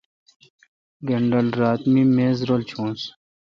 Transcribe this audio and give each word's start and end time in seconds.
گانڈل 1.07 1.47
رات 1.59 1.81
می 1.91 2.01
میز 2.15 2.37
رل 2.47 2.61
چونس۔ 2.69 3.01